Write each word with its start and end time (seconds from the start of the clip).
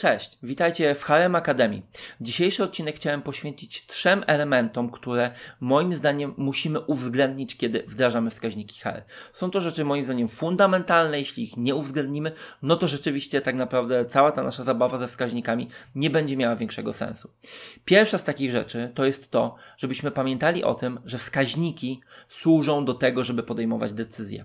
Cześć, 0.00 0.38
witajcie 0.42 0.94
w 0.94 1.02
HRM 1.04 1.34
Akademii. 1.34 1.82
Dzisiejszy 2.20 2.64
odcinek 2.64 2.96
chciałem 2.96 3.22
poświęcić 3.22 3.86
trzem 3.86 4.24
elementom, 4.26 4.90
które 4.90 5.30
moim 5.60 5.94
zdaniem 5.94 6.34
musimy 6.36 6.80
uwzględnić, 6.80 7.56
kiedy 7.56 7.82
wdrażamy 7.88 8.30
wskaźniki 8.30 8.80
HR. 8.80 9.02
Są 9.32 9.50
to 9.50 9.60
rzeczy 9.60 9.84
moim 9.84 10.04
zdaniem 10.04 10.28
fundamentalne, 10.28 11.18
jeśli 11.18 11.42
ich 11.42 11.56
nie 11.56 11.74
uwzględnimy, 11.74 12.32
no 12.62 12.76
to 12.76 12.86
rzeczywiście 12.86 13.40
tak 13.40 13.54
naprawdę 13.54 14.04
cała 14.04 14.32
ta 14.32 14.42
nasza 14.42 14.64
zabawa 14.64 14.98
ze 14.98 15.06
wskaźnikami 15.06 15.68
nie 15.94 16.10
będzie 16.10 16.36
miała 16.36 16.56
większego 16.56 16.92
sensu. 16.92 17.30
Pierwsza 17.84 18.18
z 18.18 18.24
takich 18.24 18.50
rzeczy 18.50 18.92
to 18.94 19.04
jest 19.04 19.30
to, 19.30 19.56
żebyśmy 19.78 20.10
pamiętali 20.10 20.64
o 20.64 20.74
tym, 20.74 21.00
że 21.04 21.18
wskaźniki 21.18 22.00
służą 22.28 22.84
do 22.84 22.94
tego, 22.94 23.24
żeby 23.24 23.42
podejmować 23.42 23.92
decyzje. 23.92 24.44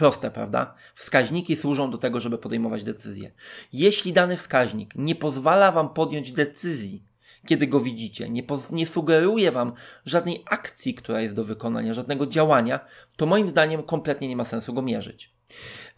Proste, 0.00 0.30
prawda? 0.30 0.74
Wskaźniki 0.94 1.56
służą 1.56 1.90
do 1.90 1.98
tego, 1.98 2.20
żeby 2.20 2.38
podejmować 2.38 2.84
decyzje. 2.84 3.30
Jeśli 3.72 4.12
dany 4.12 4.36
wskaźnik 4.36 4.94
nie 4.94 5.14
pozwala 5.14 5.72
Wam 5.72 5.88
podjąć 5.88 6.32
decyzji, 6.32 7.04
kiedy 7.46 7.66
go 7.66 7.80
widzicie, 7.80 8.30
nie, 8.30 8.42
nie 8.70 8.86
sugeruje 8.86 9.50
Wam 9.50 9.72
żadnej 10.04 10.44
akcji, 10.46 10.94
która 10.94 11.20
jest 11.20 11.34
do 11.34 11.44
wykonania, 11.44 11.94
żadnego 11.94 12.26
działania, 12.26 12.80
to 13.16 13.26
moim 13.26 13.48
zdaniem 13.48 13.82
kompletnie 13.82 14.28
nie 14.28 14.36
ma 14.36 14.44
sensu 14.44 14.74
go 14.74 14.82
mierzyć. 14.82 15.34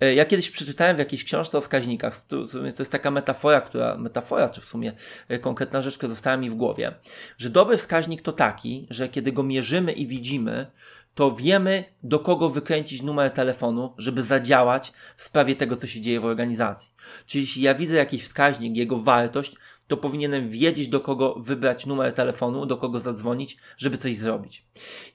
E, 0.00 0.14
ja 0.14 0.24
kiedyś 0.24 0.50
przeczytałem 0.50 0.96
w 0.96 0.98
jakiejś 0.98 1.24
książce 1.24 1.58
o 1.58 1.60
wskaźnikach, 1.60 2.26
to, 2.26 2.36
jest 2.78 2.92
taka 2.92 3.10
metafora, 3.10 3.60
która, 3.60 3.96
metafora, 3.96 4.48
czy 4.48 4.60
w 4.60 4.64
sumie 4.64 4.92
e, 5.28 5.38
konkretna 5.38 5.82
rzecz, 5.82 5.96
która 5.96 6.10
została 6.10 6.36
mi 6.36 6.50
w 6.50 6.54
głowie, 6.54 6.94
że 7.38 7.50
dobry 7.50 7.76
wskaźnik 7.76 8.22
to 8.22 8.32
taki, 8.32 8.86
że 8.90 9.08
kiedy 9.08 9.32
go 9.32 9.42
mierzymy 9.42 9.92
i 9.92 10.06
widzimy, 10.06 10.66
to 11.14 11.30
wiemy, 11.30 11.84
do 12.02 12.18
kogo 12.18 12.48
wykręcić 12.48 13.02
numer 13.02 13.30
telefonu, 13.30 13.94
żeby 13.98 14.22
zadziałać 14.22 14.92
w 15.16 15.22
sprawie 15.22 15.56
tego, 15.56 15.76
co 15.76 15.86
się 15.86 16.00
dzieje 16.00 16.20
w 16.20 16.24
organizacji. 16.24 16.90
Czyli 17.26 17.44
jeśli 17.44 17.62
ja 17.62 17.74
widzę 17.74 17.96
jakiś 17.96 18.22
wskaźnik, 18.24 18.76
jego 18.76 18.98
wartość, 18.98 19.56
to 19.86 19.96
powinienem 19.96 20.50
wiedzieć, 20.50 20.88
do 20.88 21.00
kogo 21.00 21.34
wybrać 21.34 21.86
numer 21.86 22.12
telefonu, 22.12 22.66
do 22.66 22.76
kogo 22.76 23.00
zadzwonić, 23.00 23.56
żeby 23.76 23.98
coś 23.98 24.16
zrobić. 24.16 24.66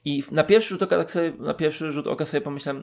I 0.04 0.22
na 0.30 0.44
pierwszy 0.44 0.68
rzut 0.68 0.82
oka, 0.82 0.98
tak 0.98 1.10
sobie, 1.10 1.32
na 1.38 1.54
pierwszy 1.54 1.90
rzut 1.90 2.06
oka 2.06 2.26
sobie 2.26 2.40
pomyślałem, 2.40 2.82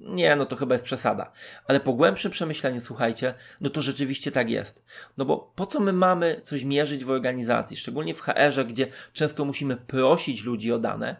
nie, 0.00 0.36
no 0.36 0.46
to 0.46 0.56
chyba 0.56 0.74
jest 0.74 0.84
przesada. 0.84 1.32
Ale 1.66 1.80
po 1.80 1.92
głębszym 1.92 2.30
przemyśleniu, 2.30 2.80
słuchajcie, 2.80 3.34
no 3.60 3.70
to 3.70 3.82
rzeczywiście 3.82 4.32
tak 4.32 4.50
jest. 4.50 4.84
No 5.16 5.24
bo 5.24 5.52
po 5.54 5.66
co 5.66 5.80
my 5.80 5.92
mamy 5.92 6.40
coś 6.44 6.64
mierzyć 6.64 7.04
w 7.04 7.10
organizacji, 7.10 7.76
szczególnie 7.76 8.14
w 8.14 8.20
HR-ze, 8.20 8.64
gdzie 8.64 8.86
często 9.12 9.44
musimy 9.44 9.76
prosić 9.76 10.44
ludzi 10.44 10.72
o 10.72 10.78
dane, 10.78 11.16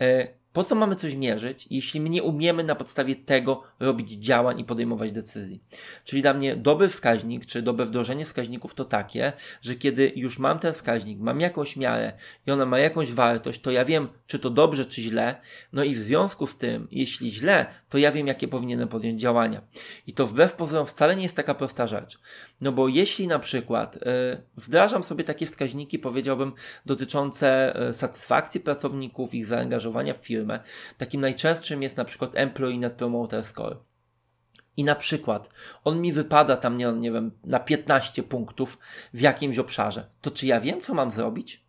e, 0.00 0.39
po 0.52 0.64
co 0.64 0.74
mamy 0.74 0.96
coś 0.96 1.14
mierzyć, 1.14 1.66
jeśli 1.70 2.00
my 2.00 2.08
nie 2.08 2.22
umiemy 2.22 2.64
na 2.64 2.74
podstawie 2.74 3.16
tego 3.16 3.62
robić 3.80 4.10
działań 4.12 4.60
i 4.60 4.64
podejmować 4.64 5.12
decyzji? 5.12 5.62
Czyli 6.04 6.22
dla 6.22 6.34
mnie 6.34 6.56
dobry 6.56 6.88
wskaźnik, 6.88 7.46
czy 7.46 7.62
dobre 7.62 7.86
wdrożenie 7.86 8.24
wskaźników 8.24 8.74
to 8.74 8.84
takie, 8.84 9.32
że 9.62 9.74
kiedy 9.74 10.12
już 10.16 10.38
mam 10.38 10.58
ten 10.58 10.74
wskaźnik, 10.74 11.20
mam 11.20 11.40
jakąś 11.40 11.76
miarę 11.76 12.12
i 12.46 12.50
ona 12.50 12.66
ma 12.66 12.78
jakąś 12.78 13.12
wartość, 13.12 13.60
to 13.60 13.70
ja 13.70 13.84
wiem, 13.84 14.08
czy 14.26 14.38
to 14.38 14.50
dobrze, 14.50 14.86
czy 14.86 15.02
źle. 15.02 15.40
No 15.72 15.84
i 15.84 15.94
w 15.94 15.98
związku 15.98 16.46
z 16.46 16.56
tym, 16.56 16.88
jeśli 16.90 17.30
źle, 17.30 17.66
to 17.88 17.98
ja 17.98 18.12
wiem, 18.12 18.26
jakie 18.26 18.48
powinienem 18.48 18.88
podjąć 18.88 19.20
działania. 19.20 19.62
I 20.06 20.12
to 20.12 20.26
wbrew 20.26 20.52
pozorom 20.52 20.86
wcale 20.86 21.16
nie 21.16 21.22
jest 21.22 21.36
taka 21.36 21.54
prosta 21.54 21.86
rzecz. 21.86 22.18
No 22.60 22.72
bo 22.72 22.88
jeśli 22.88 23.26
na 23.26 23.38
przykład 23.38 23.94
yy, 23.94 24.02
wdrażam 24.56 25.02
sobie 25.02 25.24
takie 25.24 25.46
wskaźniki, 25.46 25.98
powiedziałbym, 25.98 26.52
dotyczące 26.86 27.76
yy, 27.86 27.92
satysfakcji 27.92 28.60
pracowników, 28.60 29.34
ich 29.34 29.46
zaangażowania 29.46 30.14
w 30.14 30.16
firmę, 30.16 30.39
firmę. 30.40 30.60
Takim 30.98 31.20
najczęstszym 31.20 31.82
jest 31.82 31.96
na 31.96 32.04
przykład 32.04 32.30
Employee 32.34 32.78
Net 32.78 32.92
Promoter 32.92 33.44
Score. 33.44 33.76
I 34.76 34.84
na 34.84 34.94
przykład 34.94 35.48
on 35.84 36.00
mi 36.00 36.12
wypada 36.12 36.56
tam, 36.56 36.76
nie, 36.76 36.92
nie 36.92 37.12
wiem, 37.12 37.30
na 37.44 37.58
15 37.58 38.22
punktów 38.22 38.78
w 39.14 39.20
jakimś 39.20 39.58
obszarze. 39.58 40.06
To 40.20 40.30
czy 40.30 40.46
ja 40.46 40.60
wiem, 40.60 40.80
co 40.80 40.94
mam 40.94 41.10
zrobić? 41.10 41.64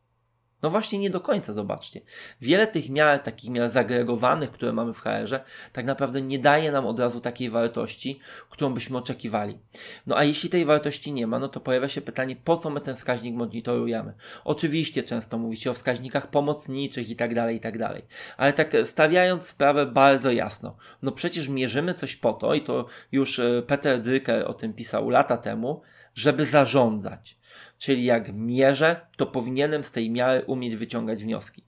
No 0.63 0.69
właśnie 0.69 0.99
nie 0.99 1.09
do 1.09 1.21
końca, 1.21 1.53
zobaczcie. 1.53 2.01
Wiele 2.41 2.67
tych 2.67 2.89
miar, 2.89 3.19
takich 3.19 3.49
miar 3.49 3.69
zagregowanych, 3.69 4.51
które 4.51 4.73
mamy 4.73 4.93
w 4.93 4.99
HR-ze, 4.99 5.39
tak 5.73 5.85
naprawdę 5.85 6.21
nie 6.21 6.39
daje 6.39 6.71
nam 6.71 6.85
od 6.85 6.99
razu 6.99 7.21
takiej 7.21 7.49
wartości, 7.49 8.19
którą 8.49 8.73
byśmy 8.73 8.97
oczekiwali. 8.97 9.59
No 10.07 10.17
a 10.17 10.23
jeśli 10.23 10.49
tej 10.49 10.65
wartości 10.65 11.13
nie 11.13 11.27
ma, 11.27 11.39
no 11.39 11.47
to 11.47 11.59
pojawia 11.59 11.87
się 11.87 12.01
pytanie, 12.01 12.35
po 12.43 12.57
co 12.57 12.69
my 12.69 12.81
ten 12.81 12.95
wskaźnik 12.95 13.35
monitorujemy? 13.35 14.13
Oczywiście 14.43 15.03
często 15.03 15.37
mówi 15.37 15.57
się 15.57 15.71
o 15.71 15.73
wskaźnikach 15.73 16.27
pomocniczych 16.27 17.09
i 17.09 17.15
tak 17.15 17.35
dalej, 17.35 17.55
i 17.55 17.59
tak 17.59 17.77
dalej. 17.77 18.05
Ale 18.37 18.53
tak 18.53 18.73
stawiając 18.83 19.47
sprawę 19.47 19.85
bardzo 19.85 20.31
jasno, 20.31 20.75
no 21.01 21.11
przecież 21.11 21.47
mierzymy 21.47 21.93
coś 21.93 22.15
po 22.15 22.33
to, 22.33 22.53
i 22.53 22.61
to 22.61 22.85
już 23.11 23.39
e, 23.39 23.61
Peter 23.67 24.01
Drucker 24.01 24.47
o 24.47 24.53
tym 24.53 24.73
pisał 24.73 25.09
lata 25.09 25.37
temu, 25.37 25.81
żeby 26.15 26.45
zarządzać. 26.45 27.37
Czyli 27.77 28.03
jak 28.03 28.33
mierzę, 28.33 29.07
to 29.17 29.25
powinienem 29.25 29.83
z 29.83 29.91
tej 29.91 30.11
miary 30.11 30.43
umieć 30.45 30.75
wyciągać 30.75 31.23
wnioski. 31.23 31.63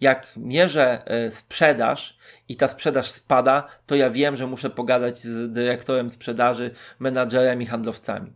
Jak 0.00 0.32
mierzę 0.36 1.02
e, 1.06 1.32
sprzedaż 1.32 2.18
i 2.48 2.56
ta 2.56 2.68
sprzedaż 2.68 3.10
spada, 3.10 3.68
to 3.86 3.94
ja 3.94 4.10
wiem, 4.10 4.36
że 4.36 4.46
muszę 4.46 4.70
pogadać 4.70 5.18
z 5.18 5.52
dyrektorem 5.52 6.10
sprzedaży, 6.10 6.70
menadżerem 6.98 7.62
i 7.62 7.66
handlowcami. 7.66 8.32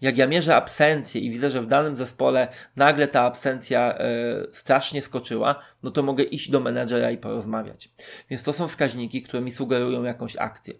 Jak 0.00 0.18
ja 0.18 0.26
mierzę 0.26 0.56
absencję 0.56 1.20
i 1.20 1.30
widzę, 1.30 1.50
że 1.50 1.62
w 1.62 1.66
danym 1.66 1.96
zespole 1.96 2.48
nagle 2.76 3.08
ta 3.08 3.22
absencja 3.22 3.98
e, 3.98 4.04
strasznie 4.52 5.02
skoczyła, 5.02 5.62
no 5.82 5.90
to 5.90 6.02
mogę 6.02 6.24
iść 6.24 6.50
do 6.50 6.60
menedżera 6.60 7.10
i 7.10 7.18
porozmawiać. 7.18 7.88
Więc 8.30 8.42
to 8.42 8.52
są 8.52 8.68
wskaźniki, 8.68 9.22
które 9.22 9.42
mi 9.42 9.50
sugerują 9.50 10.02
jakąś 10.02 10.36
akcję. 10.36 10.74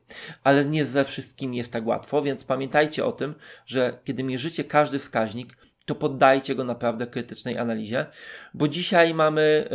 Ale 0.45 0.65
nie 0.65 0.85
ze 0.85 1.05
wszystkim 1.05 1.55
jest 1.55 1.73
tak 1.73 1.87
łatwo, 1.87 2.23
więc 2.23 2.45
pamiętajcie 2.45 3.05
o 3.05 3.13
tym, 3.13 3.35
że 3.67 3.99
kiedy 4.05 4.23
mierzycie 4.23 4.65
każdy 4.65 4.99
wskaźnik, 4.99 5.57
to 5.87 5.95
poddajcie 5.95 6.55
go 6.55 6.65
naprawdę 6.65 7.07
krytycznej 7.07 7.59
analizie, 7.59 8.07
bo 8.55 8.69
dzisiaj 8.69 9.15
mamy 9.15 9.69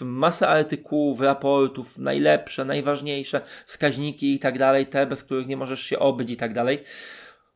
y, 0.00 0.04
masę 0.04 0.48
artykułów, 0.48 1.20
raportów, 1.20 1.98
najlepsze, 1.98 2.64
najważniejsze 2.64 3.40
wskaźniki 3.66 4.34
i 4.34 4.38
tak 4.38 4.58
dalej, 4.58 4.86
te, 4.86 5.06
bez 5.06 5.24
których 5.24 5.46
nie 5.46 5.56
możesz 5.56 5.80
się 5.80 5.98
obyć 5.98 6.30
i 6.30 6.36
tak 6.36 6.52
dalej. 6.52 6.84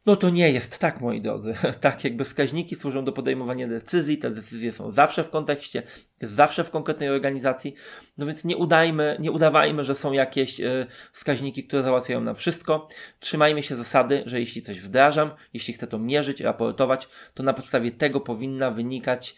No 0.08 0.16
to 0.16 0.30
nie 0.30 0.50
jest 0.50 0.78
tak, 0.78 1.00
moi 1.00 1.20
drodzy. 1.20 1.54
Tak, 1.80 2.04
jakby 2.04 2.24
wskaźniki 2.24 2.76
służą 2.76 3.04
do 3.04 3.12
podejmowania 3.12 3.68
decyzji, 3.68 4.18
te 4.18 4.30
decyzje 4.30 4.72
są 4.72 4.90
zawsze 4.90 5.24
w 5.24 5.30
kontekście, 5.30 5.82
zawsze 6.22 6.64
w 6.64 6.70
konkretnej 6.70 7.08
organizacji. 7.08 7.74
No 8.18 8.26
więc 8.26 8.44
nie 8.44 8.56
udajmy, 8.56 9.16
nie 9.20 9.32
udawajmy, 9.32 9.84
że 9.84 9.94
są 9.94 10.12
jakieś 10.12 10.60
y, 10.60 10.86
wskaźniki, 11.12 11.64
które 11.64 11.82
załatwiają 11.82 12.20
nam 12.20 12.34
wszystko. 12.34 12.88
Trzymajmy 13.20 13.62
się 13.62 13.76
zasady, 13.76 14.22
że 14.26 14.40
jeśli 14.40 14.62
coś 14.62 14.80
wdrażam, 14.80 15.30
jeśli 15.54 15.74
chcę 15.74 15.86
to 15.86 15.98
mierzyć, 15.98 16.40
raportować, 16.40 17.08
to 17.34 17.42
na 17.42 17.52
podstawie 17.52 17.92
tego 17.92 18.20
powinna 18.20 18.70
wynikać 18.70 19.34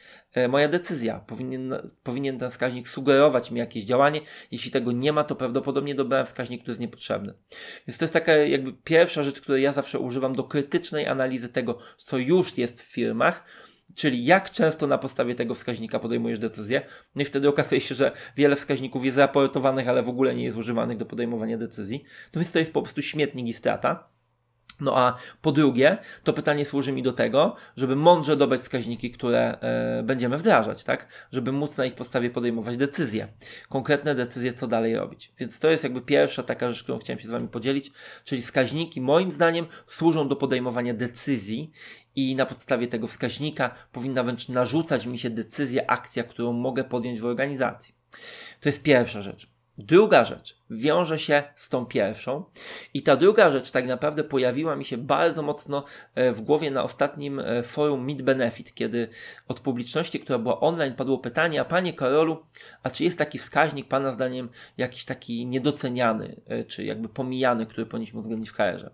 moja 0.49 0.69
decyzja. 0.69 1.21
Powinien, 1.27 1.75
powinien 2.03 2.39
ten 2.39 2.51
wskaźnik 2.51 2.89
sugerować 2.89 3.51
mi 3.51 3.59
jakieś 3.59 3.85
działanie. 3.85 4.21
Jeśli 4.51 4.71
tego 4.71 4.93
nie 4.93 5.13
ma, 5.13 5.25
to 5.25 5.37
prawdopodobnie 5.37 5.95
dobrałem 5.95 6.27
wskaźnik, 6.27 6.61
który 6.61 6.73
jest 6.73 6.81
niepotrzebny. 6.81 7.35
Więc 7.89 7.99
to 7.99 8.05
jest 8.05 8.15
taka 8.15 8.33
jakby 8.33 8.73
pierwsza 8.73 9.23
rzecz, 9.23 9.41
której 9.41 9.63
ja 9.63 9.73
zawsze 9.73 9.99
używam 9.99 10.35
do 10.35 10.45
krytycznej 10.45 11.07
analizy 11.07 11.49
tego, 11.49 11.79
co 11.99 12.19
już 12.19 12.59
jest 12.59 12.83
w 12.83 12.87
firmach. 12.87 13.45
Czyli 13.95 14.25
jak 14.25 14.51
często 14.51 14.87
na 14.87 14.99
podstawie 14.99 15.35
tego 15.35 15.55
wskaźnika 15.55 15.99
podejmujesz 15.99 16.39
decyzję. 16.39 16.83
No 17.15 17.23
i 17.23 17.25
wtedy 17.25 17.49
okazuje 17.49 17.81
się, 17.81 17.95
że 17.95 18.13
wiele 18.37 18.57
wskaźników 18.57 19.05
jest 19.05 19.17
raportowanych, 19.17 19.89
ale 19.89 20.03
w 20.03 20.09
ogóle 20.09 20.35
nie 20.35 20.45
jest 20.45 20.59
używanych 20.59 20.97
do 20.97 21.07
podejmowania 21.07 21.59
decyzji. 21.59 22.05
No 22.35 22.41
więc 22.41 22.53
to 22.53 22.59
jest 22.59 22.73
po 22.73 22.83
prostu 22.83 23.03
śmietnik 23.03 23.49
i 23.49 23.53
strata. 23.53 24.09
No 24.81 24.99
a 24.99 25.17
po 25.43 25.53
drugie, 25.53 25.99
to 26.25 26.33
pytanie 26.33 26.65
służy 26.65 26.93
mi 26.93 27.03
do 27.03 27.13
tego, 27.13 27.57
żeby 27.77 27.97
mądrze 27.97 28.37
dobrać 28.37 28.61
wskaźniki, 28.61 29.11
które 29.11 29.61
e, 29.61 30.03
będziemy 30.03 30.39
wdrażać, 30.39 30.85
tak? 30.85 31.09
Żeby 31.33 31.53
móc 31.53 31.77
na 31.77 31.85
ich 31.85 31.95
podstawie 31.95 32.31
podejmować 32.31 32.77
decyzje. 32.77 33.29
Konkretne 33.69 34.15
decyzje, 34.15 34.53
co 34.53 34.67
dalej 34.67 34.97
robić. 34.97 35.33
Więc 35.39 35.61
to 35.61 35.71
jest 35.71 35.85
jakby 35.85 36.01
pierwsza 36.01 36.43
taka 36.43 36.71
rzecz, 36.71 36.83
którą 36.83 36.99
chciałem 36.99 37.21
się 37.21 37.29
z 37.29 37.31
Wami 37.31 37.49
podzielić, 37.49 37.93
czyli 38.25 38.43
wskaźniki 38.43 39.01
moim 39.01 39.33
zdaniem 39.33 39.67
służą 39.87 40.29
do 40.29 40.37
podejmowania 40.37 40.95
decyzji 40.95 41.71
i 42.17 42.37
na 42.37 42.47
podstawie 42.47 42.89
tego 42.89 43.07
wskaźnika 43.07 43.75
powinna 43.93 44.23
wręcz 44.23 44.49
narzucać 44.49 45.07
mi 45.07 45.19
się 45.19 45.31
decyzja, 45.31 45.83
akcja, 45.87 46.25
którą 46.25 46.53
mogę 46.53 46.85
podjąć 46.85 47.21
w 47.21 47.27
organizacji. 47.27 47.95
To 48.61 48.69
jest 48.69 48.83
pierwsza 48.83 49.23
rzecz. 49.23 49.51
Druga 49.79 50.25
rzecz 50.25 50.60
wiąże 50.71 51.19
się 51.19 51.43
z 51.57 51.69
tą 51.69 51.87
pierwszą. 51.87 52.45
I 52.95 53.03
ta 53.03 53.17
druga 53.17 53.51
rzecz 53.51 53.71
tak 53.71 53.87
naprawdę 53.87 54.25
pojawiła 54.25 54.77
mi 54.77 54.85
się 54.85 54.99
bardzo 54.99 55.43
mocno 55.43 55.85
e, 56.15 56.33
w 56.33 56.41
głowie 56.41 56.71
na 56.71 56.83
ostatnim 56.83 57.39
e, 57.39 57.63
forum 57.63 58.07
Meet 58.07 58.23
Benefit, 58.23 58.75
kiedy 58.75 59.09
od 59.49 59.61
publiczności, 59.61 60.21
która 60.21 60.39
była 60.39 60.61
online, 60.61 60.95
padło 60.95 61.19
pytanie, 61.19 61.61
a 61.61 61.65
panie 61.65 61.93
Karolu, 61.93 62.47
a 62.83 62.91
czy 62.91 63.05
jest 63.05 63.19
taki 63.19 63.39
wskaźnik, 63.39 63.89
pana 63.89 64.15
zdaniem, 64.15 64.49
jakiś 64.79 65.05
taki 65.05 65.47
niedoceniany, 65.47 66.41
e, 66.47 66.65
czy 66.65 66.85
jakby 66.85 67.09
pomijany, 67.09 67.67
który 67.67 67.87
powinniśmy 67.87 68.21
uwzględnić 68.21 68.51
w 68.51 68.55
HR-ze? 68.55 68.91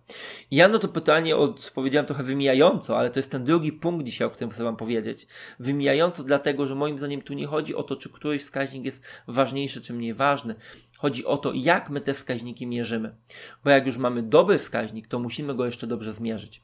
I 0.51 0.57
ja 0.57 0.69
na 0.69 0.79
to 0.79 0.89
pytanie 0.89 1.37
odpowiedziałem 1.37 2.07
trochę 2.07 2.23
wymijająco, 2.23 2.99
ale 2.99 3.11
to 3.11 3.19
jest 3.19 3.31
ten 3.31 3.45
drugi 3.45 3.73
punkt 3.73 4.07
dzisiaj, 4.07 4.27
o 4.27 4.31
którym 4.31 4.51
chcę 4.51 4.65
wam 4.65 4.77
powiedzieć. 4.77 5.27
Wymijająco 5.59 6.25
dlatego, 6.25 6.67
że 6.67 6.75
moim 6.75 6.99
zdaniem 6.99 7.23
tu 7.23 7.35
nie 7.35 7.47
chodzi 7.47 7.75
o 7.75 7.83
to, 7.83 7.97
czy 7.97 8.13
któryś 8.13 8.43
wskaźnik 8.43 8.85
jest 8.85 9.03
ważniejszy, 9.27 9.81
czy 9.81 9.93
mniej 9.93 10.15
ważny, 10.15 10.55
Chodzi 10.99 11.25
o 11.25 11.37
to, 11.37 11.53
jak 11.55 11.91
my 11.91 12.01
te 12.01 12.15
wskaźniki 12.15 12.67
mierzymy. 12.67 13.15
Bo 13.65 13.71
jak 13.71 13.87
już 13.87 13.97
mamy 13.97 14.23
dobry 14.23 14.59
wskaźnik, 14.59 15.09
to 15.09 15.19
musimy 15.19 15.55
go 15.55 15.67
jeszcze 15.67 15.87
dobrze 15.87 16.13
zmierzyć. 16.13 16.63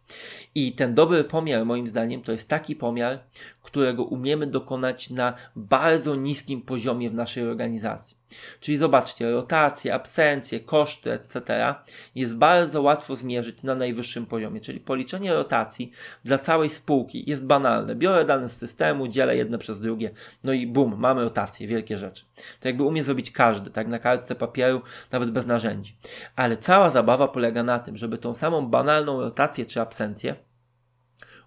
I 0.55 0.73
ten 0.73 0.95
dobry 0.95 1.25
pomiar, 1.25 1.67
moim 1.67 1.87
zdaniem, 1.87 2.23
to 2.23 2.33
jest 2.33 2.49
taki 2.49 2.77
pomiar, 2.77 3.19
którego 3.63 4.05
umiemy 4.05 4.47
dokonać 4.47 5.11
na 5.11 5.35
bardzo 5.57 6.15
niskim 6.15 6.63
poziomie 6.63 7.11
w 7.11 7.15
naszej 7.15 7.49
organizacji. 7.49 8.22
Czyli 8.61 8.77
zobaczcie, 8.77 9.31
rotacje, 9.31 9.95
absencje, 9.95 10.61
koszty, 10.61 11.13
etc. 11.13 11.75
jest 12.15 12.37
bardzo 12.37 12.83
łatwo 12.83 13.17
zmierzyć 13.17 13.63
na 13.63 13.75
najwyższym 13.75 14.27
poziomie. 14.27 14.61
Czyli 14.61 14.81
policzenie 14.81 15.35
rotacji 15.35 15.91
dla 16.25 16.39
całej 16.39 16.71
spółki 16.71 17.31
jest 17.31 17.45
banalne. 17.45 17.95
Biorę 17.95 18.25
dane 18.25 18.49
z 18.49 18.57
systemu, 18.57 19.09
dzielę 19.09 19.37
jedne 19.37 19.59
przez 19.59 19.81
drugie, 19.81 20.11
no 20.45 20.53
i 20.53 20.67
bum, 20.67 20.95
mamy 20.99 21.23
rotację, 21.23 21.67
wielkie 21.67 21.99
rzeczy. 21.99 22.25
To 22.61 22.69
jakby 22.69 22.83
umie 22.83 23.05
zrobić 23.05 23.31
każdy, 23.31 23.71
tak 23.71 23.89
na 23.89 23.99
kartce 23.99 24.35
papieru, 24.35 24.83
nawet 25.13 25.31
bez 25.31 25.47
narzędzi. 25.47 25.97
Ale 26.37 26.57
cała 26.57 26.91
zabawa 26.91 27.29
polega 27.29 27.63
na 27.63 27.79
tym, 27.79 27.97
żeby 27.97 28.19
tą 28.19 28.35
samą 28.35 28.67
banalną 28.67 29.21
rotację 29.21 29.67
czy 29.67 29.81
absencję 29.81 30.35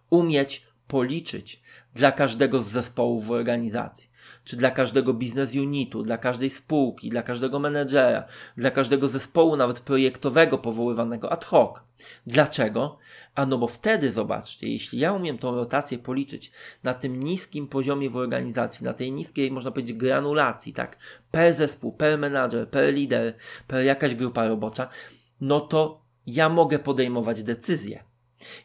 umieć 0.09 0.67
policzyć 0.87 1.61
dla 1.93 2.11
każdego 2.11 2.61
z 2.61 2.67
zespołów 2.67 3.25
w 3.25 3.31
organizacji 3.31 4.09
czy 4.43 4.55
dla 4.55 4.71
każdego 4.71 5.13
biznes 5.13 5.55
unitu, 5.55 6.03
dla 6.03 6.17
każdej 6.17 6.49
spółki, 6.49 7.09
dla 7.09 7.23
każdego 7.23 7.59
menedżera, 7.59 8.23
dla 8.57 8.71
każdego 8.71 9.09
zespołu, 9.09 9.55
nawet 9.55 9.79
projektowego, 9.79 10.57
powoływanego 10.57 11.31
ad 11.31 11.45
hoc. 11.45 11.79
Dlaczego? 12.27 12.97
A 13.35 13.45
no 13.45 13.57
bo 13.57 13.67
wtedy 13.67 14.11
zobaczcie, 14.11 14.69
jeśli 14.69 14.99
ja 14.99 15.13
umiem 15.13 15.37
tą 15.37 15.55
rotację 15.55 15.97
policzyć 15.97 16.51
na 16.83 16.93
tym 16.93 17.23
niskim 17.23 17.67
poziomie 17.67 18.09
w 18.09 18.17
organizacji, 18.17 18.83
na 18.83 18.93
tej 18.93 19.11
niskiej, 19.11 19.51
można 19.51 19.71
powiedzieć, 19.71 19.97
granulacji, 19.97 20.73
tak, 20.73 20.97
per 21.31 21.53
zespół, 21.53 21.91
per 21.91 22.19
menadżer, 22.19 22.69
per 22.69 22.93
lider, 22.93 23.33
per 23.67 23.85
jakaś 23.85 24.15
grupa 24.15 24.47
robocza, 24.47 24.87
no 25.41 25.59
to 25.59 26.05
ja 26.27 26.49
mogę 26.49 26.79
podejmować 26.79 27.43
decyzje 27.43 28.03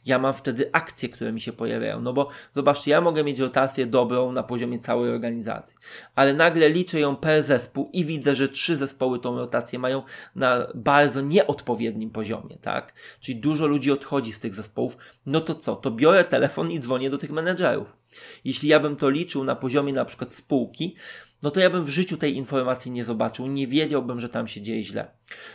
ja 0.07 0.19
mam 0.19 0.33
wtedy 0.33 0.71
akcje, 0.73 1.09
które 1.09 1.33
mi 1.33 1.41
się 1.41 1.53
pojawiają. 1.53 2.01
No 2.01 2.13
bo 2.13 2.29
zobaczcie, 2.53 2.91
ja 2.91 3.01
mogę 3.01 3.25
mieć 3.25 3.39
rotację 3.39 3.87
dobrą 3.87 4.33
na 4.33 4.43
poziomie 4.43 4.79
całej 4.79 5.11
organizacji, 5.11 5.77
ale 6.15 6.35
nagle 6.35 6.69
liczę 6.69 7.01
ją 7.01 7.17
per 7.17 7.43
zespół 7.43 7.91
i 7.93 8.05
widzę, 8.05 8.35
że 8.35 8.49
trzy 8.49 8.77
zespoły 8.77 9.19
tą 9.19 9.39
rotację 9.39 9.79
mają 9.79 10.03
na 10.35 10.67
bardzo 10.75 11.21
nieodpowiednim 11.21 12.11
poziomie, 12.11 12.59
tak? 12.63 12.95
Czyli 13.21 13.41
dużo 13.41 13.67
ludzi 13.67 13.93
odchodzi 13.93 14.33
z 14.33 14.39
tych 14.39 14.55
zespołów. 14.55 14.97
No 15.27 15.41
to 15.41 15.55
co? 15.55 15.77
To 15.77 15.91
biorę 15.91 16.25
telefon 16.25 16.71
i 16.71 16.79
dzwonię 16.79 17.11
do 17.11 17.19
tych 17.19 17.31
menedżerów. 17.31 17.97
Jeśli 18.45 18.69
ja 18.69 18.81
bym 18.81 18.97
to 18.97 19.11
liczył 19.11 19.45
na 19.45 19.57
poziomie 19.57 19.93
na 19.93 20.05
przykład 20.05 20.35
spółki, 20.35 20.97
no 21.43 21.51
to 21.51 21.61
ja 21.61 21.71
bym 21.71 21.85
w 21.85 21.89
życiu 21.89 22.17
tej 22.17 22.37
informacji 22.37 22.91
nie 22.91 23.05
zobaczył, 23.05 23.47
nie 23.47 23.67
wiedziałbym, 23.67 24.21
że 24.21 24.29
tam 24.29 24.49
się 24.49 24.61
dzieje 24.61 24.85
źle. 24.85 25.11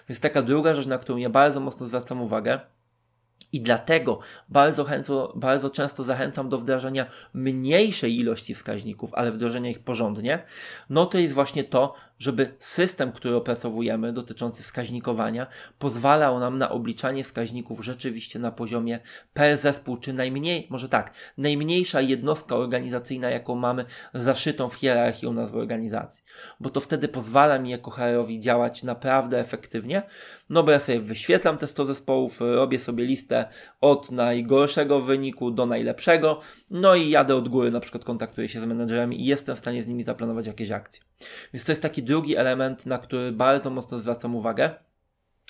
Więc 0.10 0.20
taka 0.20 0.42
druga 0.42 0.74
rzecz, 0.74 0.86
na 0.86 0.98
którą 0.98 1.18
ja 1.18 1.30
bardzo 1.30 1.60
mocno 1.60 1.88
zwracam 1.88 2.22
uwagę, 2.22 2.60
i 3.56 3.62
dlatego 3.62 4.20
bardzo, 4.50 4.84
chęco, 4.84 5.34
bardzo 5.36 5.70
często 5.70 6.04
zachęcam 6.04 6.50
do 6.50 6.58
wdrażania 6.58 7.06
mniejszej 7.34 8.20
ilości 8.20 8.54
wskaźników, 8.54 9.14
ale 9.14 9.32
wdrożenia 9.32 9.70
ich 9.70 9.80
porządnie. 9.80 10.44
No 10.90 11.06
to 11.06 11.18
jest 11.18 11.34
właśnie 11.34 11.64
to, 11.64 11.94
żeby 12.20 12.56
system, 12.60 13.12
który 13.12 13.36
opracowujemy 13.36 14.14
dotyczący 14.14 14.64
wskaźnikowania, 14.64 15.48
pozwalał 15.80 16.40
nam 16.40 16.58
na 16.58 16.70
obliczanie 16.70 17.24
wskaźników 17.24 17.86
rzeczywiście 17.86 18.40
na 18.40 18.52
poziomie 18.52 19.00
per 19.34 19.58
zespół, 19.58 19.98
czy 19.98 20.14
najmniej, 20.14 20.68
może 20.70 20.90
tak, 20.90 21.14
najmniejsza 21.38 22.02
jednostka 22.02 22.56
organizacyjna, 22.56 23.30
jaką 23.30 23.56
mamy 23.56 23.86
zaszytą 24.14 24.70
w 24.70 24.76
hierarchii 24.76 25.28
u 25.28 25.34
nas 25.34 25.52
w 25.52 25.56
organizacji. 25.56 26.24
Bo 26.60 26.70
to 26.70 26.80
wtedy 26.80 27.08
pozwala 27.08 27.60
mi 27.60 27.70
jako 27.70 27.92
HR-owi 27.92 28.40
działać 28.40 28.84
naprawdę 28.84 29.40
efektywnie. 29.40 30.04
No 30.50 30.64
bo 30.64 30.72
ja 30.72 30.80
sobie 30.80 31.00
wyświetlam 31.00 31.58
te 31.58 31.68
100 31.68 31.86
zespołów, 31.86 32.42
robię 32.42 32.80
sobie 32.80 33.06
listę 33.06 33.46
od 33.82 34.12
najgorszego 34.12 35.02
wyniku 35.02 35.52
do 35.52 35.66
najlepszego, 35.66 36.40
no 36.70 36.96
i 36.96 37.10
jadę 37.10 37.36
od 37.36 37.50
góry, 37.50 37.72
na 37.72 37.80
przykład 37.80 38.04
kontaktuję 38.04 38.48
się 38.48 38.62
z 38.62 38.66
menedżerami 38.66 39.22
i 39.22 39.26
jestem 39.26 39.56
w 39.56 39.60
stanie 39.60 39.84
z 39.84 39.88
nimi 39.88 40.04
zaplanować 40.04 40.48
jakieś 40.48 40.72
akcje. 40.72 41.04
Więc 41.54 41.66
to 41.66 41.72
jest 41.72 41.82
taki 41.82 42.04
drugi 42.04 42.36
element, 42.36 42.86
na 42.86 42.98
który 42.98 43.32
bardzo 43.32 43.70
mocno 43.70 44.00
zwracam 44.00 44.36
uwagę 44.36 44.76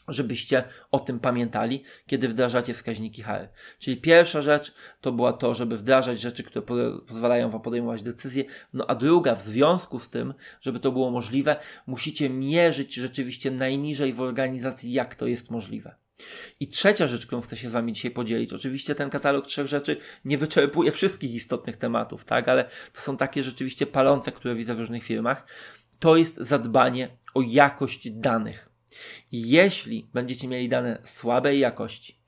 żebyście 0.08 0.64
o 0.92 1.00
tym 1.00 1.20
pamiętali, 1.20 1.84
kiedy 2.08 2.28
wdrażacie 2.28 2.74
wskaźniki 2.74 3.24
HR. 3.24 3.50
Czyli 3.80 3.98
pierwsza 3.98 4.42
rzecz 4.42 4.74
to 5.02 5.12
była 5.12 5.34
to, 5.34 5.54
żeby 5.54 5.78
wdrażać 5.78 6.20
rzeczy, 6.20 6.44
które 6.44 6.66
pozwalają 7.08 7.50
Wam 7.50 7.62
podejmować 7.62 8.04
decyzje, 8.04 8.44
no 8.74 8.86
a 8.88 8.96
druga, 8.96 9.36
w 9.36 9.44
związku 9.44 10.00
z 10.00 10.10
tym, 10.10 10.34
żeby 10.62 10.80
to 10.80 10.92
było 10.92 11.12
możliwe, 11.12 11.56
musicie 11.88 12.30
mierzyć 12.30 12.94
rzeczywiście 12.94 13.52
najniżej 13.52 14.14
w 14.14 14.22
organizacji, 14.22 14.92
jak 14.92 15.16
to 15.16 15.28
jest 15.28 15.52
możliwe. 15.52 15.96
I 16.60 16.68
trzecia 16.68 17.08
rzecz, 17.08 17.26
którą 17.26 17.42
chcę 17.42 17.58
się 17.58 17.70
z 17.70 17.72
Wami 17.72 17.94
dzisiaj 17.94 18.12
podzielić. 18.12 18.54
Oczywiście 18.54 18.96
ten 18.96 19.10
katalog 19.10 19.48
trzech 19.48 19.68
rzeczy 19.68 19.98
nie 20.26 20.38
wyczerpuje 20.38 20.92
wszystkich 20.92 21.34
istotnych 21.34 21.78
tematów, 21.78 22.26
tak, 22.26 22.48
ale 22.48 22.64
to 22.94 23.02
są 23.02 23.18
takie 23.18 23.44
rzeczywiście 23.44 23.88
palące, 23.88 24.32
które 24.32 24.56
widzę 24.56 24.76
w 24.76 24.80
różnych 24.80 25.04
firmach. 25.04 25.48
To 26.00 26.16
jest 26.16 26.38
zadbanie 26.38 27.18
o 27.34 27.42
jakość 27.42 28.10
danych. 28.12 28.70
Jeśli 29.32 30.08
będziecie 30.14 30.48
mieli 30.48 30.70
dane 30.70 31.02
słabej 31.04 31.60
jakości, 31.60 32.20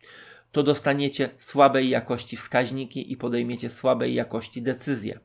to 0.52 0.64
dostaniecie 0.64 1.30
słabej 1.38 1.90
jakości 1.90 2.38
wskaźniki 2.38 3.12
i 3.12 3.18
podejmiecie 3.18 3.70
słabej 3.70 4.14
jakości 4.14 4.62
decyzje 4.62 5.20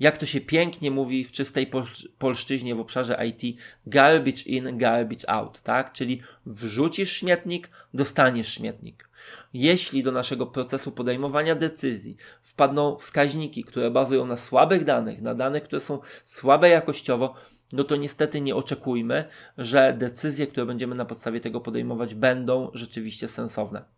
jak 0.00 0.18
to 0.18 0.26
się 0.26 0.40
pięknie 0.40 0.90
mówi 0.90 1.24
w 1.24 1.32
czystej 1.32 1.70
polszczyźnie 2.18 2.74
w 2.74 2.80
obszarze 2.80 3.26
IT, 3.26 3.58
garbage 3.86 4.42
in, 4.46 4.78
garbage 4.78 5.30
out, 5.30 5.62
tak? 5.62 5.92
Czyli 5.92 6.22
wrzucisz 6.46 7.12
śmietnik, 7.12 7.70
dostaniesz 7.94 8.54
śmietnik. 8.54 9.08
Jeśli 9.54 10.02
do 10.02 10.12
naszego 10.12 10.46
procesu 10.46 10.92
podejmowania 10.92 11.54
decyzji 11.54 12.16
wpadną 12.42 12.96
wskaźniki, 12.96 13.64
które 13.64 13.90
bazują 13.90 14.26
na 14.26 14.36
słabych 14.36 14.84
danych, 14.84 15.22
na 15.22 15.34
danych, 15.34 15.62
które 15.62 15.80
są 15.80 15.98
słabe 16.24 16.68
jakościowo, 16.68 17.34
no 17.72 17.84
to 17.84 17.96
niestety 17.96 18.40
nie 18.40 18.56
oczekujmy, 18.56 19.24
że 19.58 19.94
decyzje, 19.98 20.46
które 20.46 20.66
będziemy 20.66 20.94
na 20.94 21.04
podstawie 21.04 21.40
tego 21.40 21.60
podejmować, 21.60 22.14
będą 22.14 22.70
rzeczywiście 22.74 23.28
sensowne. 23.28 23.97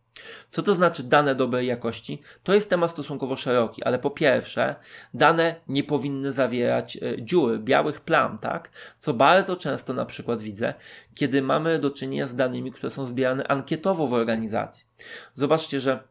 Co 0.50 0.62
to 0.62 0.74
znaczy 0.74 1.02
dane 1.02 1.34
dobrej 1.34 1.66
jakości? 1.66 2.22
To 2.42 2.54
jest 2.54 2.70
temat 2.70 2.90
stosunkowo 2.90 3.36
szeroki, 3.36 3.84
ale 3.84 3.98
po 3.98 4.10
pierwsze, 4.10 4.76
dane 5.14 5.54
nie 5.68 5.84
powinny 5.84 6.32
zawierać 6.32 6.96
e, 6.96 7.22
dziury, 7.22 7.58
białych 7.58 8.00
plam, 8.00 8.38
tak? 8.38 8.70
Co 8.98 9.14
bardzo 9.14 9.56
często 9.56 9.94
na 9.94 10.04
przykład 10.04 10.42
widzę, 10.42 10.74
kiedy 11.14 11.42
mamy 11.42 11.78
do 11.78 11.90
czynienia 11.90 12.26
z 12.26 12.34
danymi, 12.34 12.72
które 12.72 12.90
są 12.90 13.04
zbierane 13.04 13.48
ankietowo 13.48 14.06
w 14.06 14.12
organizacji. 14.12 14.84
Zobaczcie, 15.34 15.80
że 15.80 16.10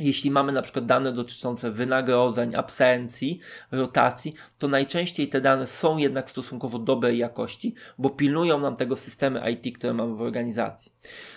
jeśli 0.00 0.30
mamy 0.30 0.52
na 0.52 0.62
przykład 0.62 0.86
dane 0.86 1.12
dotyczące 1.12 1.70
wynagrodzeń, 1.70 2.54
absencji, 2.54 3.40
rotacji, 3.72 4.34
to 4.58 4.68
najczęściej 4.68 5.28
te 5.28 5.40
dane 5.40 5.66
są 5.66 5.98
jednak 5.98 6.30
stosunkowo 6.30 6.78
dobrej 6.78 7.18
jakości, 7.18 7.74
bo 7.98 8.10
pilnują 8.10 8.60
nam 8.60 8.76
tego 8.76 8.96
systemy 8.96 9.50
IT, 9.50 9.78
które 9.78 9.94
mamy 9.94 10.14
w 10.14 10.22
organizacji. 10.22 10.92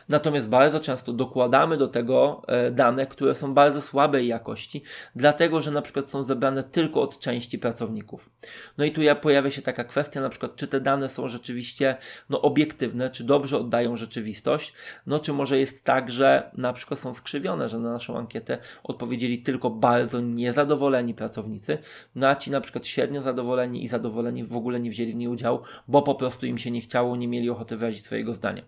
Natomiast 0.10 0.50
bardzo 0.50 0.80
często 0.80 1.14
dokładamy 1.14 1.78
do 1.78 1.88
tego 1.88 2.42
e, 2.48 2.72
dane, 2.72 3.08
które 3.08 3.36
są 3.36 3.54
bardzo 3.54 3.82
słabej 3.82 4.28
jakości, 4.28 4.84
dlatego 5.16 5.62
że 5.62 5.72
na 5.72 5.82
przykład 5.82 6.10
są 6.10 6.24
zebrane 6.24 6.64
tylko 6.64 7.02
od 7.02 7.20
części 7.20 7.60
pracowników. 7.60 8.30
No 8.78 8.86
i 8.86 8.92
tu 8.92 9.02
ja 9.02 9.16
pojawia 9.16 9.52
się 9.52 9.62
taka 9.62 9.84
kwestia, 9.84 10.22
na 10.22 10.30
przykład, 10.30 10.56
czy 10.56 10.68
te 10.68 10.82
dane 10.82 11.10
są 11.10 11.28
rzeczywiście 11.28 11.96
no, 12.30 12.42
obiektywne, 12.42 13.10
czy 13.10 13.24
dobrze 13.24 13.58
oddają 13.58 13.96
rzeczywistość, 13.96 14.74
no 15.08 15.20
czy 15.20 15.34
może 15.34 15.60
jest 15.60 15.84
tak, 15.84 16.12
że 16.12 16.52
na 16.54 16.74
przykład 16.74 17.00
są 17.00 17.14
skrzywione, 17.14 17.70
że 17.70 17.80
na 17.80 17.92
naszą 17.94 18.18
ankietę 18.18 18.47
odpowiedzieli 18.84 19.38
tylko 19.38 19.70
bardzo 19.70 20.22
niezadowoleni 20.22 21.14
pracownicy, 21.14 21.78
no 22.16 22.28
a 22.28 22.36
ci 22.36 22.52
na 22.52 22.62
przykład 22.62 22.88
średnio 22.88 23.22
zadowoleni 23.22 23.84
i 23.84 23.88
zadowoleni 23.88 24.44
w 24.44 24.56
ogóle 24.56 24.80
nie 24.80 24.90
wzięli 24.90 25.12
w 25.12 25.16
niej 25.16 25.28
udziału, 25.28 25.60
bo 25.88 26.02
po 26.02 26.16
prostu 26.16 26.46
im 26.46 26.58
się 26.58 26.72
nie 26.72 26.82
chciało, 26.82 27.16
nie 27.16 27.28
mieli 27.28 27.50
ochoty 27.50 27.78
wyrazić 27.78 28.04
swojego 28.04 28.34
zdania. 28.34 28.64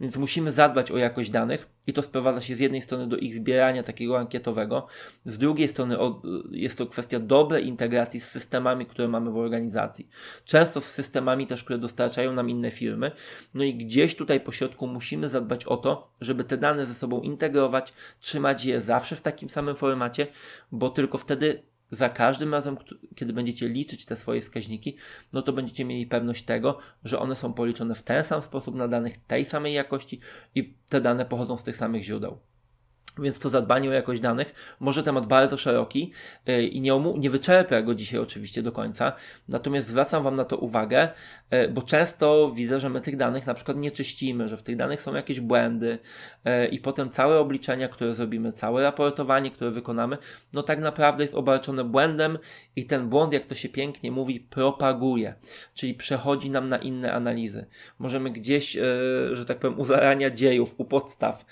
Więc 0.00 0.16
musimy 0.16 0.52
zadbać 0.52 0.90
o 0.90 0.96
jakość 0.96 1.30
danych 1.30 1.73
i 1.86 1.92
to 1.92 2.02
sprowadza 2.02 2.40
się 2.40 2.56
z 2.56 2.60
jednej 2.60 2.82
strony 2.82 3.06
do 3.06 3.16
ich 3.16 3.34
zbierania 3.34 3.82
takiego 3.82 4.18
ankietowego, 4.18 4.86
z 5.24 5.38
drugiej 5.38 5.68
strony 5.68 5.96
jest 6.50 6.78
to 6.78 6.86
kwestia 6.86 7.20
dobrej 7.20 7.66
integracji 7.66 8.20
z 8.20 8.28
systemami, 8.28 8.86
które 8.86 9.08
mamy 9.08 9.30
w 9.30 9.36
organizacji. 9.36 10.08
Często 10.44 10.80
z 10.80 10.84
systemami 10.84 11.46
też, 11.46 11.64
które 11.64 11.78
dostarczają 11.78 12.32
nam 12.32 12.50
inne 12.50 12.70
firmy. 12.70 13.10
No 13.54 13.64
i 13.64 13.74
gdzieś 13.74 14.16
tutaj 14.16 14.40
po 14.40 14.52
środku 14.52 14.86
musimy 14.86 15.28
zadbać 15.28 15.64
o 15.64 15.76
to, 15.76 16.10
żeby 16.20 16.44
te 16.44 16.56
dane 16.56 16.86
ze 16.86 16.94
sobą 16.94 17.20
integrować, 17.20 17.92
trzymać 18.20 18.64
je 18.64 18.80
zawsze 18.80 19.16
w 19.16 19.20
takim 19.20 19.50
samym 19.50 19.74
formacie, 19.74 20.26
bo 20.72 20.90
tylko 20.90 21.18
wtedy 21.18 21.62
za 21.90 22.08
każdym 22.08 22.52
razem, 22.52 22.76
kiedy 23.14 23.32
będziecie 23.32 23.68
liczyć 23.68 24.04
te 24.04 24.16
swoje 24.16 24.40
wskaźniki, 24.40 24.96
no 25.32 25.42
to 25.42 25.52
będziecie 25.52 25.84
mieli 25.84 26.06
pewność 26.06 26.44
tego, 26.44 26.78
że 27.04 27.18
one 27.18 27.36
są 27.36 27.52
policzone 27.52 27.94
w 27.94 28.02
ten 28.02 28.24
sam 28.24 28.42
sposób 28.42 28.74
na 28.74 28.88
danych 28.88 29.18
tej 29.18 29.44
samej 29.44 29.74
jakości 29.74 30.20
i 30.54 30.74
te 30.88 31.00
dane 31.00 31.24
pochodzą 31.24 31.58
z 31.58 31.64
tych 31.64 31.76
samych 31.76 32.02
źródeł. 32.02 32.38
Więc 33.18 33.38
to 33.38 33.48
zadbanie 33.48 33.90
o 33.90 33.92
jakość 33.92 34.20
danych, 34.20 34.54
może 34.80 35.02
temat 35.02 35.26
bardzo 35.26 35.56
szeroki 35.56 36.12
yy, 36.46 36.66
i 36.66 36.80
nie, 36.80 36.92
nie 37.18 37.30
wyczerpię 37.30 37.82
go 37.82 37.94
dzisiaj 37.94 38.20
oczywiście 38.20 38.62
do 38.62 38.72
końca, 38.72 39.12
natomiast 39.48 39.88
zwracam 39.88 40.22
Wam 40.22 40.36
na 40.36 40.44
to 40.44 40.56
uwagę, 40.56 41.08
yy, 41.50 41.68
bo 41.68 41.82
często 41.82 42.50
widzę, 42.54 42.80
że 42.80 42.90
my 42.90 43.00
tych 43.00 43.16
danych 43.16 43.46
na 43.46 43.54
przykład 43.54 43.76
nie 43.76 43.90
czyścimy, 43.90 44.48
że 44.48 44.56
w 44.56 44.62
tych 44.62 44.76
danych 44.76 45.02
są 45.02 45.14
jakieś 45.14 45.40
błędy 45.40 45.98
yy, 46.44 46.66
i 46.66 46.78
potem 46.78 47.10
całe 47.10 47.38
obliczenia, 47.38 47.88
które 47.88 48.14
zrobimy, 48.14 48.52
całe 48.52 48.82
raportowanie, 48.82 49.50
które 49.50 49.70
wykonamy, 49.70 50.18
no 50.52 50.62
tak 50.62 50.80
naprawdę 50.80 51.24
jest 51.24 51.34
obarczone 51.34 51.84
błędem 51.84 52.38
i 52.76 52.84
ten 52.84 53.08
błąd, 53.08 53.32
jak 53.32 53.44
to 53.44 53.54
się 53.54 53.68
pięknie 53.68 54.12
mówi, 54.12 54.40
propaguje, 54.40 55.34
czyli 55.74 55.94
przechodzi 55.94 56.50
nam 56.50 56.68
na 56.68 56.78
inne 56.78 57.12
analizy. 57.12 57.66
Możemy 57.98 58.30
gdzieś, 58.30 58.76
że 59.32 59.44
tak 59.46 59.58
powiem, 59.58 59.80
u 59.80 59.84
zarania 59.84 60.30
dziejów, 60.30 60.74
u 60.78 60.84
podstaw 60.84 61.44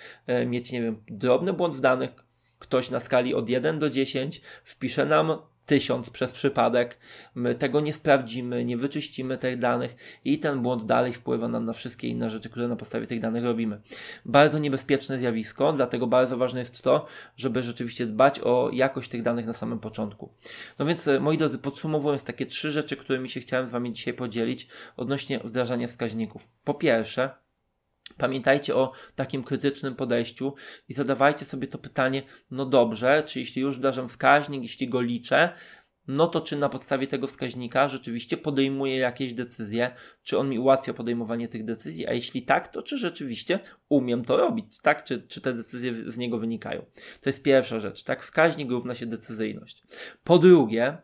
mieć, 0.47 0.73
nie 0.73 0.83
wiem, 0.83 1.03
drobne 1.09 1.52
błąd 1.53 1.77
w 1.77 1.81
danych, 1.81 2.11
ktoś 2.59 2.91
na 2.91 3.01
skali 3.01 3.35
od 3.35 3.49
1 3.49 3.79
do 3.79 3.91
10 3.91 4.41
wpisze 4.65 5.07
nam 5.07 5.39
1000 5.67 6.11
przez 6.11 6.33
przypadek, 6.33 6.99
my 7.35 7.55
tego 7.55 7.81
nie 7.81 7.93
sprawdzimy, 7.93 8.65
nie 8.65 8.77
wyczyścimy 8.77 9.39
tych 9.39 9.59
danych 9.59 9.97
i 10.25 10.39
ten 10.39 10.63
błąd 10.63 10.87
dalej 10.87 11.13
wpływa 11.13 11.49
nam 11.49 11.65
na 11.65 11.73
wszystkie 11.73 12.09
inne 12.09 12.31
rzeczy, 12.31 12.51
które 12.51 12.69
na 12.69 12.77
podstawie 12.77 13.07
tych 13.07 13.21
danych 13.21 13.45
robimy. 13.45 13.81
Bardzo 14.25 14.59
niebezpieczne 14.59 15.19
zjawisko, 15.19 15.73
dlatego 15.73 16.07
bardzo 16.07 16.37
ważne 16.37 16.61
jest 16.61 16.83
to, 16.83 17.07
żeby 17.37 17.63
rzeczywiście 17.63 18.07
dbać 18.07 18.41
o 18.41 18.71
jakość 18.73 19.11
tych 19.11 19.23
danych 19.23 19.47
na 19.47 19.53
samym 19.53 19.79
początku. 19.79 20.31
No 20.79 20.87
więc 20.87 21.09
e, 21.09 21.21
moi 21.21 21.39
drodzy, 21.39 21.59
podsumowując 21.59 22.25
takie 22.25 22.47
trzy 22.47 22.71
rzeczy, 22.71 22.97
którymi 22.97 23.29
się 23.29 23.41
chciałem 23.41 23.67
z 23.67 23.71
Wami 23.71 23.93
dzisiaj 23.93 24.15
podzielić 24.15 24.69
odnośnie 24.97 25.39
wdrażania 25.39 25.89
wskaźników. 25.89 26.49
Po 26.65 26.75
pierwsze, 26.75 27.31
Pamiętajcie 28.17 28.77
o 28.77 28.93
takim 29.15 29.45
krytycznym 29.45 29.95
podejściu 29.95 30.55
i 30.89 30.95
zadawajcie 30.95 31.45
sobie 31.45 31.69
to 31.69 31.79
pytanie, 31.79 32.23
no 32.51 32.67
dobrze, 32.67 33.23
czy 33.27 33.41
jeśli 33.41 33.63
już 33.63 33.79
wdarzam 33.79 34.09
wskaźnik, 34.09 34.63
jeśli 34.63 34.89
go 34.89 35.01
liczę, 35.01 35.53
no 36.09 36.27
to 36.27 36.41
czy 36.41 36.57
na 36.57 36.69
podstawie 36.69 37.07
tego 37.07 37.27
wskaźnika 37.27 37.89
rzeczywiście 37.89 38.37
podejmuję 38.37 38.97
jakieś 38.97 39.35
decyzje, 39.35 39.95
czy 40.23 40.39
on 40.39 40.49
mi 40.49 40.59
ułatwia 40.59 40.95
podejmowanie 40.95 41.49
tych 41.49 41.65
decyzji, 41.65 42.07
a 42.07 42.13
jeśli 42.13 42.43
tak, 42.43 42.69
to 42.69 42.83
czy 42.83 42.99
rzeczywiście 42.99 43.61
umiem 43.93 44.25
to 44.25 44.37
robić, 44.37 44.81
tak? 44.81 45.05
Czy, 45.05 45.23
czy 45.23 45.41
te 45.41 45.53
decyzje 45.53 45.95
z 45.95 46.17
niego 46.17 46.39
wynikają. 46.39 46.85
To 47.21 47.29
jest 47.29 47.43
pierwsza 47.43 47.81
rzecz, 47.81 48.05
tak? 48.05 48.23
Wskaźnik 48.23 48.71
równa 48.71 48.95
się 48.95 49.07
decyzyjność. 49.07 49.83
Po 50.25 50.39
drugie, 50.39 50.97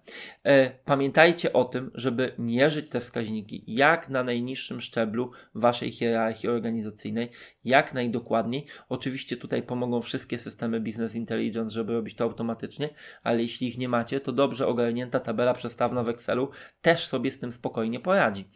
e, 0.44 0.70
pamiętajcie 0.84 1.52
o 1.52 1.64
tym, 1.64 1.90
żeby 1.94 2.32
mierzyć 2.38 2.90
te 2.90 3.00
wskaźniki 3.00 3.64
jak 3.66 4.08
na 4.08 4.24
najniższym 4.24 4.80
szczeblu 4.80 5.30
waszej 5.54 5.90
hierarchii 5.90 6.48
organizacyjnej, 6.48 7.30
jak 7.64 7.94
najdokładniej. 7.94 8.64
Oczywiście 8.88 9.36
tutaj 9.36 9.62
pomogą 9.62 10.02
wszystkie 10.02 10.38
systemy 10.38 10.80
Business 10.80 11.14
Intelligence, 11.14 11.74
żeby 11.74 11.92
robić 11.92 12.14
to 12.14 12.24
automatycznie, 12.24 12.88
ale 13.22 13.42
jeśli 13.42 13.68
ich 13.68 13.78
nie 13.78 13.88
macie, 13.88 14.20
to 14.20 14.32
dobrze 14.32 14.66
ogarnięta 14.66 15.20
tabela 15.20 15.54
przestawna 15.54 16.02
w 16.02 16.08
Excelu 16.08 16.50
też 16.82 17.06
sobie 17.06 17.32
z 17.32 17.38
tym 17.38 17.52
spokojnie 17.52 18.00
poradzi. 18.00 18.48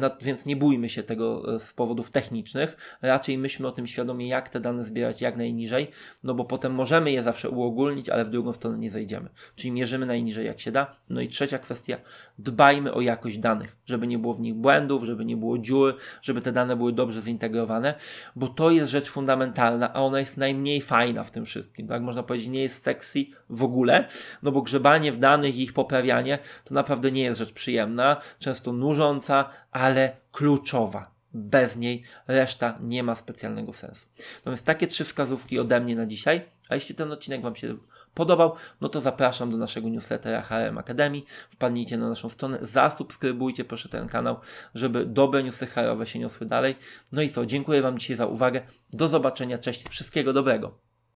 No, 0.00 0.10
więc 0.20 0.46
nie 0.46 0.56
bójmy 0.56 0.88
się 0.88 1.02
tego 1.02 1.54
e, 1.54 1.60
z 1.60 1.72
powodów 1.72 2.10
technicznych, 2.10 2.76
raczej 3.02 3.38
myślmy 3.38 3.53
o 3.60 3.72
tym 3.72 3.86
świadomie, 3.86 4.28
jak 4.28 4.48
te 4.48 4.60
dane 4.60 4.84
zbierać 4.84 5.20
jak 5.20 5.36
najniżej, 5.36 5.88
no 6.24 6.34
bo 6.34 6.44
potem 6.44 6.74
możemy 6.74 7.12
je 7.12 7.22
zawsze 7.22 7.50
uogólnić, 7.50 8.08
ale 8.08 8.24
w 8.24 8.30
drugą 8.30 8.52
stronę 8.52 8.78
nie 8.78 8.90
zejdziemy. 8.90 9.28
Czyli 9.56 9.72
mierzymy 9.72 10.06
najniżej 10.06 10.46
jak 10.46 10.60
się 10.60 10.72
da. 10.72 10.96
No 11.10 11.20
i 11.20 11.28
trzecia 11.28 11.58
kwestia, 11.58 11.96
dbajmy 12.38 12.94
o 12.94 13.00
jakość 13.00 13.38
danych, 13.38 13.76
żeby 13.86 14.06
nie 14.06 14.18
było 14.18 14.34
w 14.34 14.40
nich 14.40 14.54
błędów, 14.54 15.04
żeby 15.04 15.24
nie 15.24 15.36
było 15.36 15.58
dziur, 15.58 15.96
żeby 16.22 16.40
te 16.40 16.52
dane 16.52 16.76
były 16.76 16.92
dobrze 16.92 17.22
zintegrowane, 17.22 17.94
bo 18.36 18.48
to 18.48 18.70
jest 18.70 18.90
rzecz 18.90 19.10
fundamentalna, 19.10 19.94
a 19.94 20.02
ona 20.02 20.20
jest 20.20 20.36
najmniej 20.36 20.80
fajna 20.80 21.24
w 21.24 21.30
tym 21.30 21.44
wszystkim. 21.44 21.88
Tak 21.88 22.02
można 22.02 22.22
powiedzieć, 22.22 22.48
nie 22.48 22.62
jest 22.62 22.84
sexy 22.84 23.24
w 23.50 23.64
ogóle, 23.64 24.08
no 24.42 24.52
bo 24.52 24.62
grzebanie 24.62 25.12
w 25.12 25.18
danych 25.18 25.56
i 25.56 25.62
ich 25.62 25.72
poprawianie 25.72 26.38
to 26.64 26.74
naprawdę 26.74 27.12
nie 27.12 27.22
jest 27.22 27.38
rzecz 27.38 27.52
przyjemna, 27.52 28.16
często 28.38 28.72
nużąca, 28.72 29.50
ale 29.70 30.16
kluczowa. 30.32 31.13
Bez 31.34 31.76
niej 31.76 32.02
reszta 32.26 32.78
nie 32.80 33.02
ma 33.02 33.14
specjalnego 33.14 33.72
sensu. 33.72 34.06
Natomiast 34.36 34.64
takie 34.64 34.86
trzy 34.86 35.04
wskazówki 35.04 35.58
ode 35.58 35.80
mnie 35.80 35.96
na 35.96 36.06
dzisiaj. 36.06 36.42
A 36.68 36.74
jeśli 36.74 36.94
ten 36.94 37.12
odcinek 37.12 37.40
Wam 37.40 37.56
się 37.56 37.76
podobał, 38.14 38.54
no 38.80 38.88
to 38.88 39.00
zapraszam 39.00 39.50
do 39.50 39.56
naszego 39.56 39.88
newslettera 39.88 40.42
HRM 40.42 40.78
Academy. 40.78 41.22
Wpadnijcie 41.50 41.98
na 41.98 42.08
naszą 42.08 42.28
stronę, 42.28 42.58
zasubskrybujcie 42.62 43.64
proszę 43.64 43.88
ten 43.88 44.08
kanał, 44.08 44.36
żeby 44.74 45.06
dobre 45.06 45.42
newsy 45.42 45.66
HR-owe 45.66 46.06
się 46.06 46.18
niosły 46.18 46.46
dalej. 46.46 46.76
No 47.12 47.22
i 47.22 47.30
co, 47.30 47.46
dziękuję 47.46 47.82
Wam 47.82 47.98
dzisiaj 47.98 48.16
za 48.16 48.26
uwagę. 48.26 48.62
Do 48.92 49.08
zobaczenia, 49.08 49.58
cześć, 49.58 49.88
wszystkiego 49.88 50.32
dobrego. 50.32 50.78